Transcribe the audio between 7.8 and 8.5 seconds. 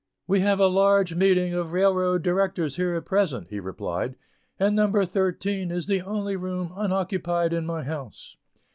house."